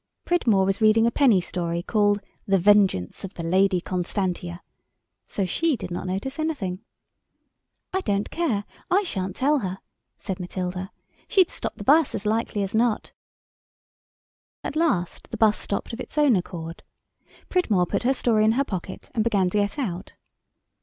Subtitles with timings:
[0.25, 4.63] Pridmore was reading a penny story called "The Vengeance of the Lady Constantia,"
[5.27, 6.81] so she did not notice anything.
[7.93, 8.63] "I don't care.
[8.89, 9.77] I shan't tell her,"
[10.17, 10.91] said Matilda,
[11.27, 13.11] "she'd stop the 'bus as likely as not."
[14.63, 16.81] At last the 'bus stopped of its own accord.
[17.49, 20.13] Pridmore put her story in her pocket and began to get out.